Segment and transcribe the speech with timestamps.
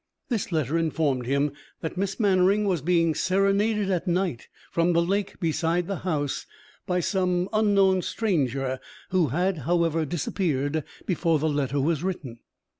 [0.29, 1.51] This letter informed him
[1.81, 6.47] that Miss Mannering was being serenaded at night from the lake beside the house
[6.87, 8.79] by some unknown stranger,
[9.11, 12.39] who had, however, disappeared before the letter was written.